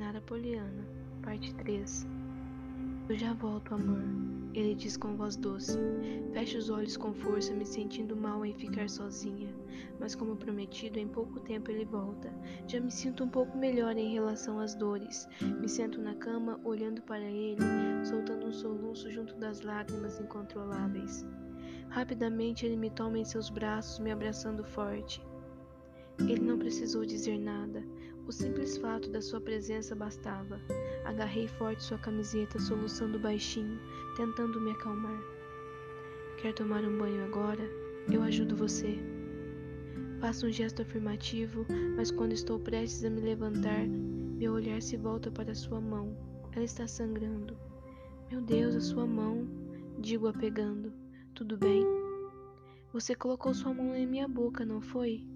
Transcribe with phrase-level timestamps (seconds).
[0.00, 0.82] Nara Poliana,
[1.22, 2.06] parte 3
[3.06, 4.00] Eu já volto, amor,
[4.54, 5.78] ele diz com voz doce.
[6.32, 9.54] Fecho os olhos com força, me sentindo mal em ficar sozinha.
[9.98, 12.32] Mas, como prometido, em pouco tempo ele volta.
[12.66, 15.28] Já me sinto um pouco melhor em relação às dores.
[15.60, 17.60] Me sento na cama, olhando para ele,
[18.02, 21.26] soltando um soluço junto das lágrimas incontroláveis.
[21.90, 25.22] Rapidamente ele me toma em seus braços, me abraçando forte.
[26.28, 27.82] Ele não precisou dizer nada.
[28.26, 30.60] O simples fato da sua presença bastava.
[31.04, 33.80] Agarrei forte sua camiseta, soluçando baixinho,
[34.16, 35.20] tentando me acalmar.
[36.40, 37.62] Quer tomar um banho agora?
[38.12, 38.98] Eu ajudo você.
[40.20, 45.30] Faço um gesto afirmativo, mas quando estou prestes a me levantar, meu olhar se volta
[45.30, 46.16] para sua mão.
[46.52, 47.56] Ela está sangrando.
[48.30, 49.48] Meu Deus, a sua mão,
[49.98, 50.92] digo a pegando.
[51.34, 51.84] Tudo bem?
[52.92, 55.26] Você colocou sua mão em minha boca, não foi?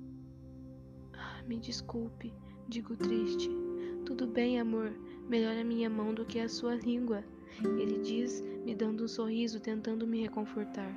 [1.46, 2.32] Me desculpe,
[2.68, 3.50] digo triste.
[4.06, 4.92] Tudo bem, amor.
[5.28, 7.24] Melhor a minha mão do que a sua língua.
[7.62, 10.92] Ele diz, me dando um sorriso, tentando me reconfortar.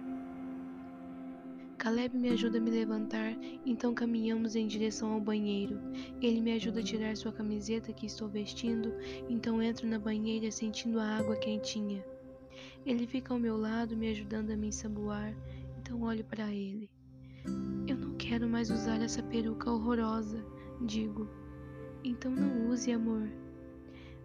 [1.78, 5.80] Caleb me ajuda a me levantar, então caminhamos em direção ao banheiro.
[6.22, 8.94] Ele me ajuda a tirar sua camiseta que estou vestindo,
[9.30, 12.04] então entro na banheira sentindo a água quentinha.
[12.86, 15.36] Ele fica ao meu lado, me ajudando a me ensaboar,
[15.80, 16.90] então olho para ele.
[17.88, 20.44] Eu não quero mais usar essa peruca horrorosa,
[20.82, 21.30] digo.
[22.04, 23.26] Então não use, amor.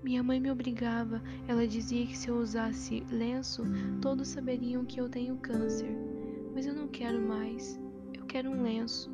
[0.02, 3.62] Minha mãe me obrigava, ela dizia que se eu usasse lenço,
[4.00, 5.96] todos saberiam que eu tenho câncer.
[6.52, 7.80] Mas eu não quero mais,
[8.12, 9.08] eu quero um lenço.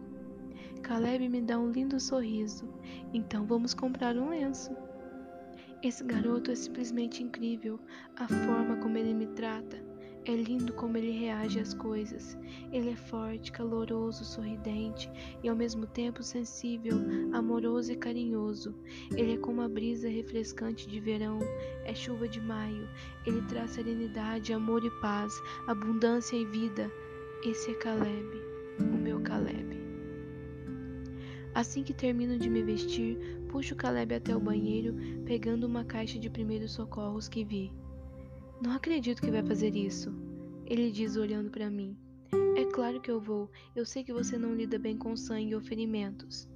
[0.83, 2.67] Caleb me dá um lindo sorriso,
[3.13, 4.75] então vamos comprar um lenço.
[5.83, 7.79] Esse garoto é simplesmente incrível.
[8.17, 9.88] A forma como ele me trata.
[10.25, 12.37] É lindo como ele reage às coisas.
[12.71, 15.11] Ele é forte, caloroso, sorridente
[15.43, 16.97] e ao mesmo tempo sensível,
[17.33, 18.75] amoroso e carinhoso.
[19.17, 21.39] Ele é como a brisa refrescante de verão,
[21.85, 22.89] é chuva de maio.
[23.27, 25.33] Ele traz serenidade, amor e paz,
[25.67, 26.91] abundância e vida.
[27.43, 28.29] Esse é Caleb,
[28.81, 29.79] o meu Caleb.
[31.55, 34.95] Assim que termino de me vestir, puxo Caleb até o banheiro,
[35.25, 37.73] pegando uma caixa de primeiros socorros que vi.
[38.61, 40.13] Não acredito que vai fazer isso,
[40.67, 41.97] ele diz olhando para mim.
[42.57, 45.61] É claro que eu vou, eu sei que você não lida bem com sangue ou
[45.61, 46.49] ferimentos.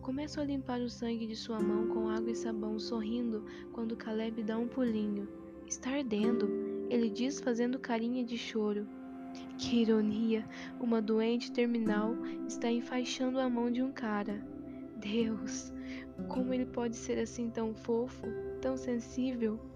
[0.00, 4.44] Começo a limpar o sangue de sua mão com água e sabão, sorrindo quando Caleb
[4.44, 5.28] dá um pulinho.
[5.66, 6.48] Está ardendo,
[6.88, 8.86] ele diz fazendo carinha de choro.
[9.58, 10.48] Que ironia!
[10.80, 12.14] Uma doente terminal
[12.46, 14.46] está enfaixando a mão de um cara.
[14.96, 15.72] Deus,
[16.28, 18.26] como ele pode ser assim tão fofo,
[18.60, 19.69] tão sensível?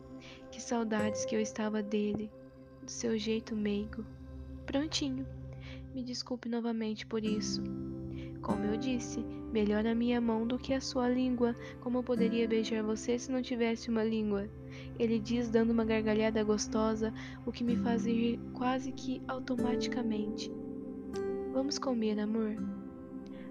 [0.55, 2.31] Que saudades que eu estava dele,
[2.81, 4.07] do seu jeito meigo.
[4.65, 5.27] Prontinho.
[5.93, 7.61] Me desculpe novamente por isso.
[8.41, 9.19] Como eu disse,
[9.53, 11.57] melhor a minha mão do que a sua língua.
[11.81, 14.49] Como eu poderia beijar você se não tivesse uma língua?
[14.97, 17.13] Ele diz dando uma gargalhada gostosa,
[17.45, 20.53] o que me faz rir quase que automaticamente.
[21.53, 22.55] Vamos comer, amor.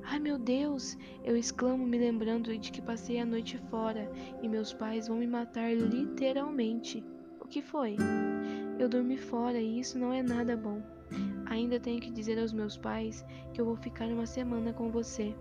[0.06, 0.98] Ai meu Deus!
[1.24, 5.28] Eu exclamo, me lembrando de que passei a noite fora e meus pais vão me
[5.28, 7.04] matar literalmente.
[7.40, 7.96] O que foi?
[8.78, 10.82] Eu dormi fora e isso não é nada bom.
[11.46, 15.34] Ainda tenho que dizer aos meus pais que eu vou ficar uma semana com você.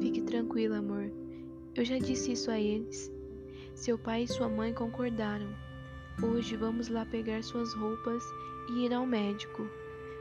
[0.00, 1.10] Fique tranquila, amor.
[1.74, 3.10] Eu já disse isso a eles.
[3.74, 5.48] Seu pai e sua mãe concordaram.
[6.22, 8.22] Hoje vamos lá pegar suas roupas
[8.70, 9.66] e ir ao médico.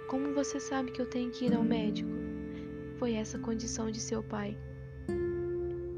[0.08, 2.13] Como você sabe que eu tenho que ir ao médico?
[2.98, 4.58] Foi essa condição de seu pai.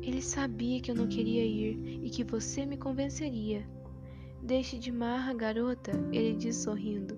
[0.02, 3.68] Ele sabia que eu não queria ir e que você me convenceria.
[4.42, 7.18] Deixe de marra, garota, ele diz sorrindo.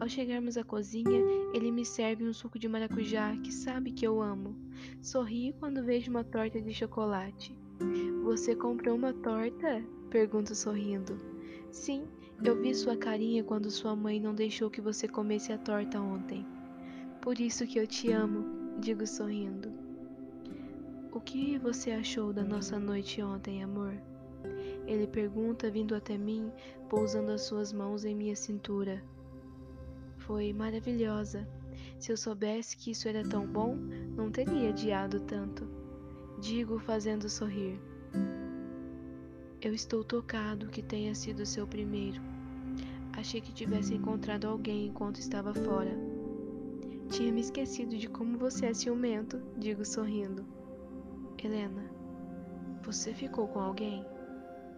[0.00, 1.20] Ao chegarmos à cozinha,
[1.52, 4.56] ele me serve um suco de maracujá que sabe que eu amo.
[5.02, 7.56] Sorri quando vejo uma torta de chocolate.
[8.24, 9.84] Você comprou uma torta?
[10.08, 11.20] Pergunto sorrindo.
[11.70, 12.04] Sim,
[12.42, 16.46] eu vi sua carinha quando sua mãe não deixou que você comesse a torta ontem.
[17.20, 19.72] Por isso que eu te amo, digo sorrindo.
[21.12, 23.94] O que você achou da nossa noite ontem, amor?
[24.86, 26.50] Ele pergunta, vindo até mim,
[26.88, 29.02] pousando as suas mãos em minha cintura.
[30.18, 31.46] Foi maravilhosa.
[31.98, 33.74] Se eu soubesse que isso era tão bom,
[34.16, 35.78] não teria adiado tanto
[36.40, 37.80] digo fazendo sorrir.
[39.60, 42.20] Eu estou tocado que tenha sido seu primeiro.
[43.16, 45.90] Achei que tivesse encontrado alguém enquanto estava fora.
[47.10, 50.44] Tinha me esquecido de como você é ciumento, digo sorrindo.
[51.42, 51.90] Helena,
[52.82, 54.04] você ficou com alguém?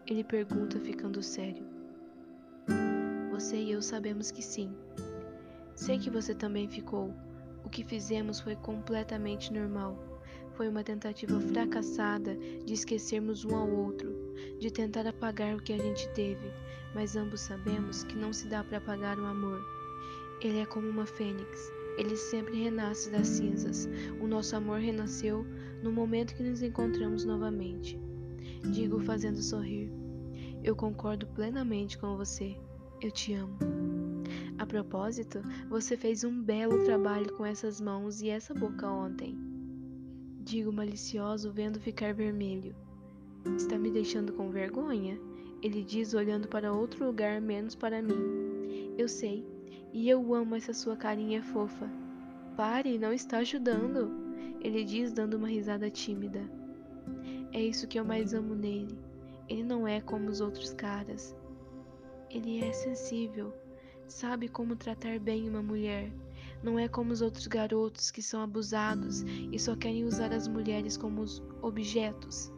[0.07, 1.67] Ele pergunta, ficando sério.
[3.33, 4.73] Você e eu sabemos que sim.
[5.75, 7.13] Sei que você também ficou.
[7.65, 9.99] O que fizemos foi completamente normal.
[10.55, 14.15] Foi uma tentativa fracassada de esquecermos um ao outro,
[14.59, 16.53] de tentar apagar o que a gente teve,
[16.95, 19.61] mas ambos sabemos que não se dá para apagar o amor.
[20.41, 23.87] Ele é como uma fênix, ele sempre renasce das cinzas.
[24.21, 25.45] O nosso amor renasceu
[25.83, 28.01] no momento que nos encontramos novamente.
[28.73, 29.93] Digo fazendo sorrir.
[30.65, 32.57] Eu concordo plenamente com você.
[33.03, 33.59] Eu te amo.
[34.57, 39.39] A propósito, você fez um belo trabalho com essas mãos e essa boca ontem.
[40.41, 42.75] Digo malicioso, vendo ficar vermelho.
[43.57, 45.21] Está me deixando com vergonha?
[45.63, 48.95] Ele diz, olhando para outro lugar menos para mim.
[48.97, 49.47] Eu sei,
[49.93, 51.91] e eu amo essa sua carinha fofa.
[52.57, 54.11] Pare, não está ajudando.
[54.61, 56.41] Ele diz, dando uma risada tímida.
[57.53, 58.99] É isso que eu mais amo nele.
[59.49, 61.35] Ele não é como os outros caras.
[62.31, 63.53] Ele é sensível,
[64.07, 66.13] sabe como tratar bem uma mulher.
[66.63, 70.97] Não é como os outros garotos que são abusados e só querem usar as mulheres
[70.97, 71.25] como
[71.63, 72.53] objetos.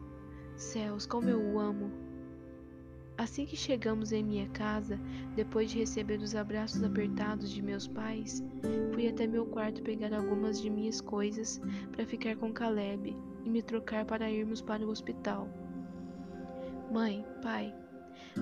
[0.55, 2.12] Céus, como eu o amo!
[3.17, 4.99] Assim que chegamos em minha casa,
[5.35, 8.43] depois de receber os abraços apertados de meus pais,
[8.91, 11.61] fui até meu quarto pegar algumas de minhas coisas
[11.91, 13.15] para ficar com Caleb
[13.45, 15.47] e me trocar para irmos para o hospital.
[16.91, 17.73] Mãe, pai,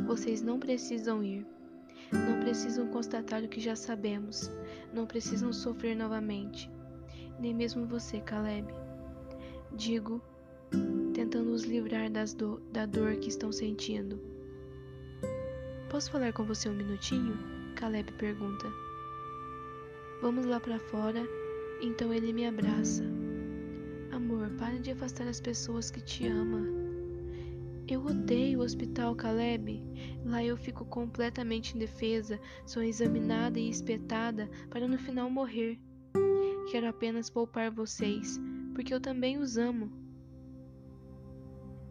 [0.05, 1.45] vocês não precisam ir.
[2.11, 4.51] Não precisam constatar o que já sabemos.
[4.93, 6.69] Não precisam sofrer novamente.
[7.39, 8.67] Nem mesmo você, Caleb.
[9.73, 10.21] Digo,
[11.13, 14.30] tentando os livrar do da dor que estão sentindo.
[15.91, 17.37] Posso falar com você um minutinho?
[17.75, 18.65] Caleb pergunta.
[20.21, 21.21] Vamos lá para fora.
[21.81, 23.03] Então ele me abraça.
[24.09, 26.65] Amor, para de afastar as pessoas que te amam.
[27.89, 29.83] Eu odeio o hospital, Caleb.
[30.23, 35.77] Lá eu fico completamente indefesa, sou examinada e espetada para no final morrer.
[36.71, 38.39] Quero apenas poupar vocês,
[38.73, 39.91] porque eu também os amo.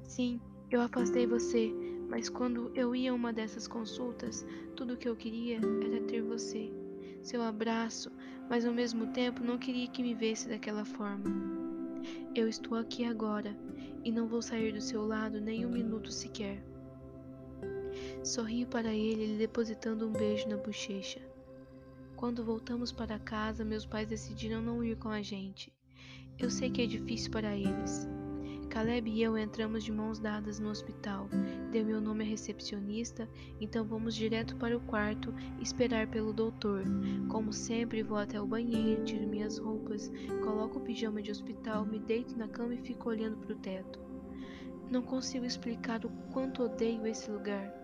[0.04, 1.70] Sim, eu afastei você,
[2.10, 6.20] mas quando eu ia a uma dessas consultas, tudo o que eu queria era ter
[6.20, 6.72] você,
[7.22, 8.10] seu abraço,
[8.48, 11.24] mas ao mesmo tempo não queria que me visse daquela forma.
[12.34, 13.56] Eu estou aqui agora
[14.04, 16.60] e não vou sair do seu lado nem um minuto sequer.
[18.24, 21.20] Sorrio para ele, lhe depositando um beijo na bochecha.
[22.16, 25.72] Quando voltamos para casa, meus pais decidiram não ir com a gente.
[26.38, 28.08] Eu sei que é difícil para eles.
[28.70, 31.28] Caleb e eu entramos de mãos dadas no hospital.
[31.72, 33.28] Deu meu nome à recepcionista,
[33.60, 36.84] então vamos direto para o quarto esperar pelo doutor.
[37.28, 40.10] Como sempre, vou até o banheiro, tiro minhas roupas,
[40.44, 43.98] coloco o pijama de hospital, me deito na cama e fico olhando para o teto.
[44.88, 47.74] Não consigo explicar o quanto odeio esse lugar.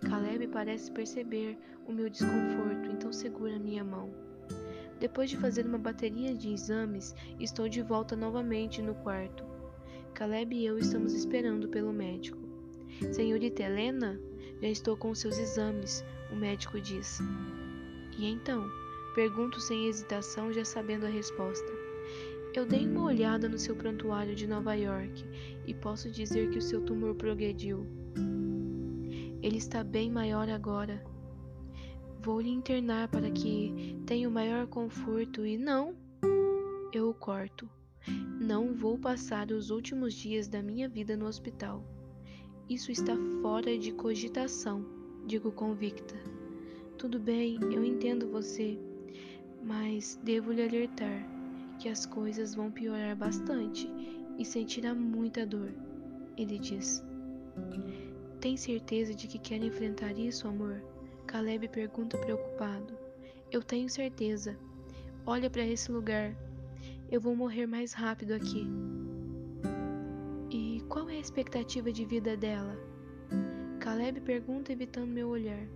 [0.00, 1.56] Caleb parece perceber
[1.86, 4.10] o meu desconforto, então segura minha mão.
[4.98, 9.55] Depois de fazer uma bateria de exames, estou de volta novamente no quarto.
[10.16, 12.38] Caleb e eu estamos esperando pelo médico.
[13.12, 14.18] Senhorita Helena,
[14.62, 16.02] já estou com seus exames,
[16.32, 17.18] o médico diz.
[18.16, 18.66] E então?
[19.14, 21.70] Pergunto sem hesitação, já sabendo a resposta.
[22.54, 25.22] Eu dei uma olhada no seu prontuário de Nova York
[25.66, 27.86] e posso dizer que o seu tumor progrediu.
[29.42, 31.04] Ele está bem maior agora.
[32.22, 35.94] Vou lhe internar para que tenha o maior conforto e não,
[36.90, 37.68] eu o corto.
[38.40, 41.84] Não vou passar os últimos dias da minha vida no hospital.
[42.68, 44.84] Isso está fora de cogitação,
[45.26, 46.14] digo convicta.
[46.98, 48.78] Tudo bem, eu entendo você,
[49.62, 51.26] mas devo lhe alertar
[51.78, 53.88] que as coisas vão piorar bastante
[54.38, 55.72] e sentirá muita dor.
[56.36, 57.04] Ele diz.
[58.40, 60.82] Tem certeza de que quer enfrentar isso, amor?
[61.26, 62.96] Caleb pergunta preocupado.
[63.50, 64.56] Eu tenho certeza.
[65.24, 66.36] Olha para esse lugar.
[67.08, 68.66] Eu vou morrer mais rápido aqui.
[70.50, 72.76] E qual é a expectativa de vida dela?
[73.78, 75.68] Caleb pergunta, evitando meu olhar.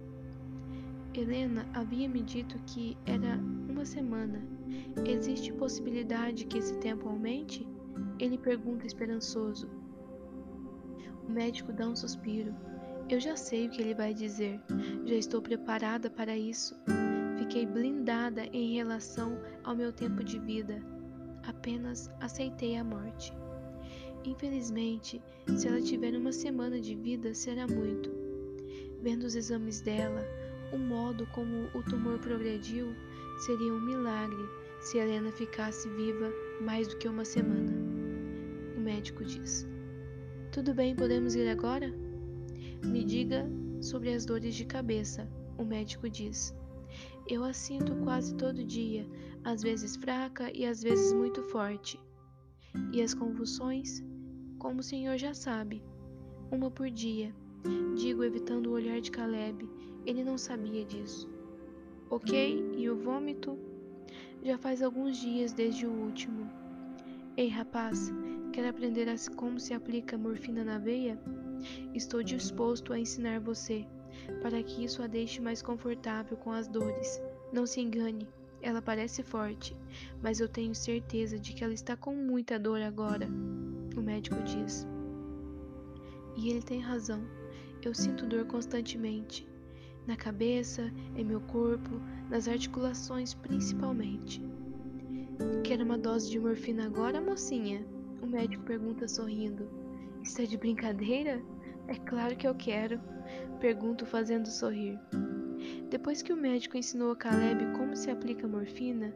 [1.15, 4.43] Helena havia me dito que era uma semana.
[5.07, 7.65] Existe possibilidade que esse tempo aumente?
[8.19, 9.71] Ele pergunta esperançoso.
[11.29, 12.53] O médico dá um suspiro.
[13.09, 14.61] Eu já sei o que ele vai dizer.
[15.05, 16.75] Já estou preparada para isso.
[17.39, 20.90] Fiquei blindada em relação ao meu tempo de vida
[21.45, 23.33] apenas aceitei a morte.
[24.25, 25.21] Infelizmente,
[25.57, 28.11] se ela tiver uma semana de vida, será muito.
[29.03, 30.23] Vendo os exames dela,
[30.73, 32.95] o modo como o tumor progrediu,
[33.47, 34.49] seria um milagre
[34.81, 37.73] se Helena ficasse viva mais do que uma semana.
[38.77, 39.67] O médico diz:
[40.53, 41.93] Tudo bem, podemos ir agora?
[42.85, 43.47] Me diga
[43.81, 45.29] sobre as dores de cabeça,
[45.59, 46.55] o médico diz.
[47.29, 49.07] Eu a sinto quase todo dia,
[49.45, 51.99] às vezes fraca e às vezes muito forte.
[52.93, 54.03] E as convulsões?
[54.59, 55.83] Como o senhor já sabe,
[56.51, 57.35] uma por dia.
[57.97, 59.69] Digo, evitando o olhar de Caleb.
[60.07, 61.29] Ele não sabia disso.
[62.09, 63.59] Ok, e o vômito?
[64.43, 66.51] Já faz alguns dias desde o último.
[67.37, 68.13] Ei, rapaz,
[68.53, 71.21] quer aprender a como se aplica morfina na veia?
[71.95, 73.87] Estou disposto a ensinar você,
[74.43, 77.21] para que isso a deixe mais confortável com as dores.
[77.53, 78.27] Não se engane,
[78.63, 79.77] ela parece forte,
[80.23, 83.27] mas eu tenho certeza de que ela está com muita dor agora,
[83.97, 84.87] o médico diz.
[86.37, 87.23] E ele tem razão.
[87.83, 89.49] Eu sinto dor constantemente.
[90.07, 94.43] Na cabeça, em meu corpo, nas articulações principalmente.
[95.65, 97.85] Quer uma dose de morfina agora, mocinha?
[98.23, 99.69] O médico pergunta sorrindo.
[100.23, 101.43] Está de brincadeira?
[101.89, 103.01] É claro que eu quero,
[103.61, 104.99] pergunto fazendo sorrir.
[105.91, 109.15] Depois que o médico ensinou a Caleb como se aplica morfina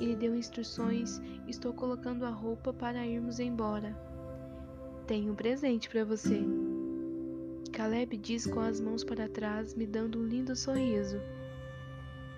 [0.00, 3.96] e lhe deu instruções, estou colocando a roupa para irmos embora.
[5.06, 6.42] Tenho um presente para você.
[7.72, 11.18] Caleb diz com as mãos para trás, me dando um lindo sorriso.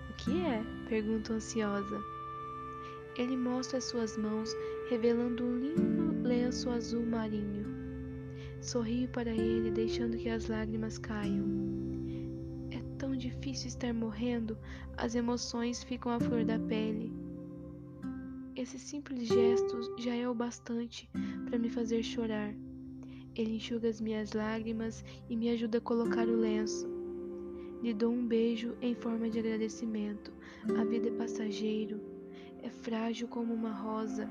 [0.09, 0.63] O que é?
[0.89, 2.01] pergunto ansiosa.
[3.17, 4.53] Ele mostra as suas mãos,
[4.89, 7.65] revelando um lindo lenço azul marinho.
[8.61, 11.86] Sorrio para ele, deixando que as lágrimas caiam.
[13.17, 14.55] Difícil estar morrendo,
[14.95, 17.11] as emoções ficam à flor da pele.
[18.55, 21.09] Esse simples gesto já é o bastante
[21.45, 22.53] para me fazer chorar.
[23.35, 26.87] Ele enxuga as minhas lágrimas e me ajuda a colocar o lenço.
[27.81, 30.31] Lhe dou um beijo em forma de agradecimento.
[30.79, 31.99] A vida é passageiro,
[32.61, 34.29] é frágil como uma rosa.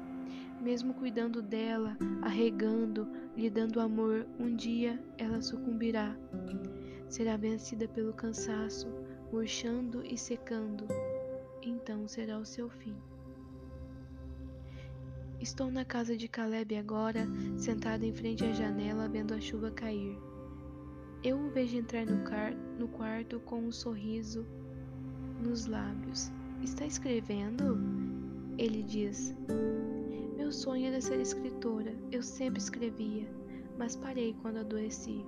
[0.63, 6.17] Mesmo cuidando dela, arregando, lhe dando amor, um dia ela sucumbirá.
[7.09, 8.89] Será vencida pelo cansaço,
[9.33, 10.87] murchando e secando.
[11.63, 12.97] Então será o seu fim.
[15.41, 20.19] Estou na casa de Caleb agora, sentada em frente à janela, vendo a chuva cair.
[21.23, 22.17] Eu o vejo entrar no,
[22.79, 24.47] no quarto com um sorriso
[25.43, 26.31] nos lábios.
[26.63, 27.79] Está escrevendo?
[28.57, 29.35] Ele diz.
[30.37, 31.95] Meu sonho era ser escritora.
[32.11, 33.29] Eu sempre escrevia,
[33.79, 35.25] mas parei quando adoeci.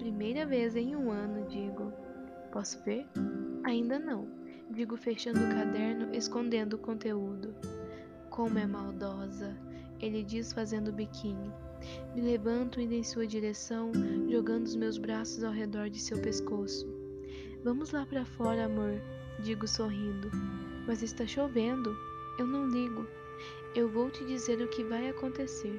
[0.00, 1.92] Primeira vez em um ano, digo.
[2.50, 3.06] Posso ver?
[3.64, 4.26] Ainda não.
[4.70, 7.54] Digo fechando o caderno, escondendo o conteúdo.
[8.30, 9.54] Como é maldosa,
[10.00, 11.52] ele diz fazendo biquinho.
[12.14, 13.92] Me levanto indo em sua direção,
[14.30, 16.88] jogando os meus braços ao redor de seu pescoço.
[17.62, 18.94] Vamos lá para fora, amor,
[19.40, 20.30] digo sorrindo.
[20.86, 21.94] Mas está chovendo.
[22.38, 23.06] Eu não ligo.
[23.74, 25.78] Eu vou te dizer o que vai acontecer.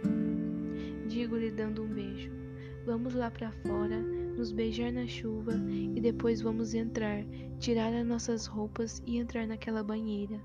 [1.08, 2.41] Digo-lhe dando um beijo.
[2.86, 4.00] Vamos lá para fora,
[4.38, 5.54] nos beijar na chuva
[5.96, 7.24] e depois vamos entrar,
[7.60, 10.42] tirar as nossas roupas e entrar naquela banheira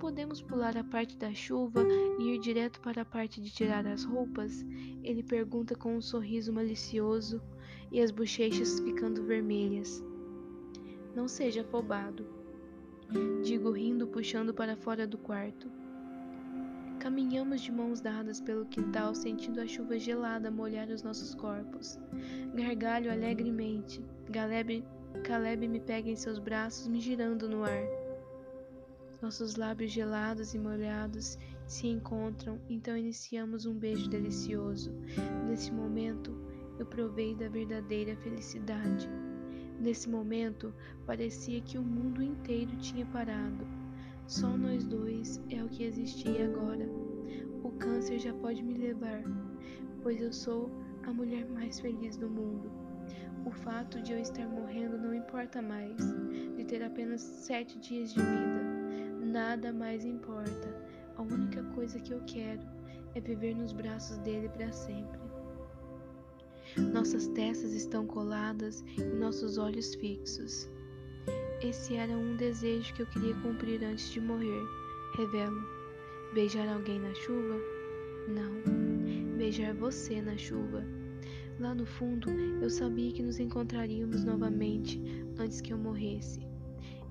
[0.00, 1.84] podemos pular a parte da chuva
[2.18, 4.64] e ir direto para a parte de tirar as roupas?
[5.04, 7.40] Ele pergunta com um sorriso malicioso
[7.92, 10.02] e as bochechas ficando vermelhas.
[11.14, 12.26] Não seja afobado,
[13.44, 15.70] digo rindo, puxando para fora do quarto.
[17.00, 21.98] Caminhamos de mãos dadas pelo quintal, sentindo a chuva gelada molhar os nossos corpos.
[22.54, 24.04] Gargalho alegremente.
[24.30, 24.84] Caleb,
[25.24, 27.82] Caleb me pega em seus braços, me girando no ar.
[29.22, 34.92] Nossos lábios gelados e molhados se encontram, então iniciamos um beijo delicioso.
[35.48, 36.36] Nesse momento,
[36.78, 39.08] eu provei da verdadeira felicidade.
[39.80, 40.74] Nesse momento,
[41.06, 43.79] parecia que o mundo inteiro tinha parado.
[44.30, 46.88] Só nós dois é o que existia agora.
[47.64, 49.24] O câncer já pode me levar,
[50.04, 50.70] pois eu sou
[51.02, 52.70] a mulher mais feliz do mundo.
[53.44, 55.96] O fato de eu estar morrendo não importa mais,
[56.56, 59.26] de ter apenas sete dias de vida.
[59.26, 60.80] Nada mais importa.
[61.16, 62.62] A única coisa que eu quero
[63.16, 65.18] é viver nos braços dele para sempre.
[66.92, 70.70] Nossas testas estão coladas e nossos olhos fixos.
[71.62, 74.62] Esse era um desejo que eu queria cumprir antes de morrer.
[75.14, 75.62] Revelo.
[76.32, 77.60] Beijar alguém na chuva?
[78.28, 79.36] Não.
[79.36, 80.82] Beijar você na chuva.
[81.58, 85.02] Lá no fundo, eu sabia que nos encontraríamos novamente
[85.38, 86.40] antes que eu morresse.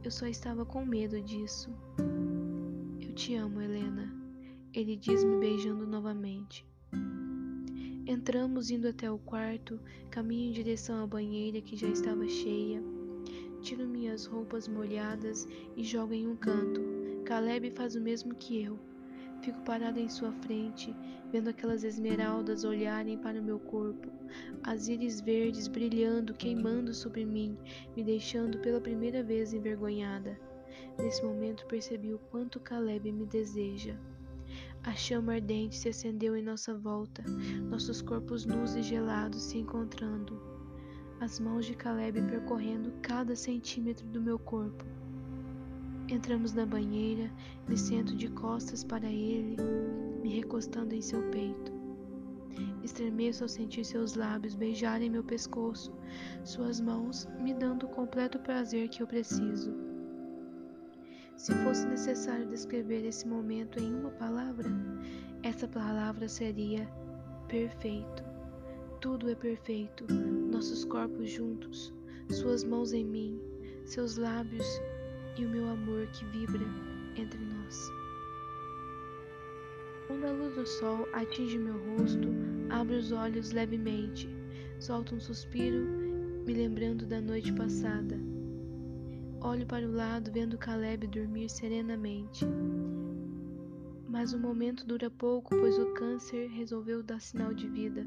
[0.03, 1.69] Eu só estava com medo disso.
[2.99, 4.11] Eu te amo, Helena,
[4.73, 6.65] ele diz me beijando novamente.
[8.07, 9.79] Entramos indo até o quarto,
[10.09, 12.81] caminho em direção à banheira que já estava cheia.
[13.61, 16.81] Tiro minhas roupas molhadas e jogo em um canto.
[17.25, 18.79] Caleb faz o mesmo que eu.
[19.41, 20.93] Fico parada em sua frente,
[21.31, 24.09] vendo aquelas esmeraldas olharem para o meu corpo,
[24.63, 27.57] as íris verdes brilhando, queimando sobre mim,
[27.95, 30.39] me deixando pela primeira vez envergonhada.
[30.97, 33.95] Nesse momento percebi o quanto Caleb me deseja.
[34.83, 37.23] A chama ardente se acendeu em nossa volta,
[37.69, 40.41] nossos corpos nus e gelados se encontrando,
[41.19, 44.85] as mãos de Caleb percorrendo cada centímetro do meu corpo.
[46.07, 47.29] Entramos na banheira,
[47.67, 49.57] me sento de costas para ele,
[50.21, 51.71] me recostando em seu peito.
[52.83, 55.93] Estremeço ao sentir seus lábios beijarem meu pescoço,
[56.43, 59.73] suas mãos me dando o completo prazer que eu preciso.
[61.35, 64.69] Se fosse necessário descrever esse momento em uma palavra,
[65.43, 66.89] essa palavra seria
[67.47, 68.28] perfeito.
[69.01, 70.05] Tudo é perfeito,
[70.51, 71.93] nossos corpos juntos,
[72.29, 73.39] suas mãos em mim,
[73.85, 74.67] seus lábios
[75.37, 76.65] e o meu amor que vibra
[77.15, 77.89] entre nós.
[80.05, 82.27] Quando a luz do sol atinge meu rosto,
[82.69, 84.27] abro os olhos levemente,
[84.81, 85.79] solto um suspiro,
[86.45, 88.19] me lembrando da noite passada.
[89.39, 92.45] Olho para o lado, vendo Caleb dormir serenamente.
[94.09, 98.05] Mas o momento dura pouco, pois o câncer resolveu dar sinal de vida.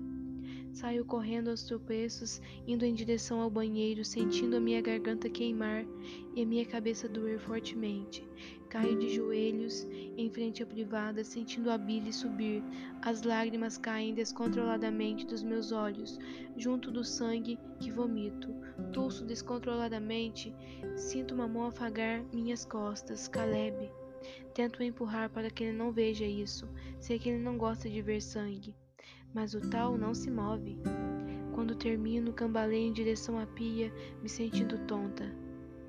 [0.72, 5.84] Saio correndo aos tropeços, indo em direção ao banheiro, sentindo a minha garganta queimar
[6.34, 8.26] e a minha cabeça doer fortemente.
[8.70, 9.86] Caio de joelhos
[10.16, 12.62] em frente à privada, sentindo a bile subir.
[13.02, 16.18] As lágrimas caem descontroladamente dos meus olhos,
[16.56, 18.48] junto do sangue que vomito.
[18.94, 20.54] Tulso descontroladamente,
[20.96, 23.28] sinto uma mão afagar minhas costas.
[23.28, 23.90] Caleb.
[24.54, 26.66] Tento empurrar para que ele não veja isso.
[26.98, 28.74] Sei que ele não gosta de ver sangue
[29.34, 30.78] mas o tal não se move.
[31.52, 35.24] Quando termino, cambaleio em direção à pia, me sentindo tonta.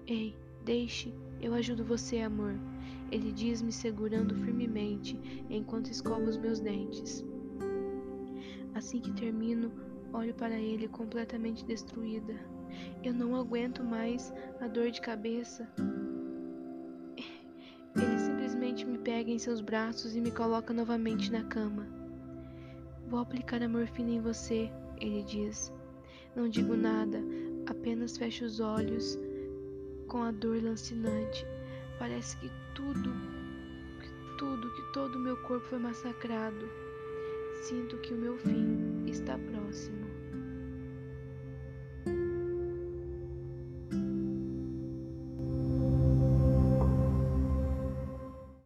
[0.05, 2.53] Ei, deixe, eu ajudo você, amor.
[3.11, 5.19] Ele diz, me segurando firmemente
[5.49, 7.25] enquanto escovo os meus dentes.
[8.73, 9.71] Assim que termino,
[10.11, 12.33] olho para ele completamente destruída.
[13.03, 15.69] Eu não aguento mais a dor de cabeça.
[17.95, 22.02] Ele simplesmente me pega em seus braços e me coloca novamente na cama.
[23.13, 25.71] Vou aplicar a morfina em você, ele diz.
[26.35, 27.19] Não digo nada,
[27.67, 29.19] apenas fecho os olhos
[30.07, 31.45] com a dor lancinante.
[31.99, 33.13] Parece que tudo,
[34.01, 36.67] que tudo, que todo o meu corpo foi massacrado.
[37.61, 40.02] Sinto que o meu fim está próximo.